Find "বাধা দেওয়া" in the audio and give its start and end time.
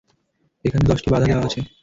1.11-1.45